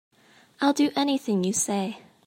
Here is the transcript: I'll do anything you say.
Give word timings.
I'll 0.59 0.73
do 0.73 0.89
anything 0.95 1.43
you 1.43 1.53
say. 1.53 1.99